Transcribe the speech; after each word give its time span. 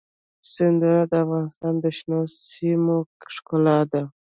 سیندونه 0.53 1.03
د 1.11 1.13
افغانستان 1.23 1.73
د 1.83 1.85
شنو 1.97 2.19
سیمو 2.49 2.97
ښکلا 3.35 3.79
ده. 3.91 4.03